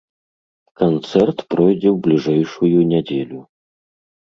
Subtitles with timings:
[0.81, 3.39] Канцэрт пройдзе ў бліжэйшую нядзелю.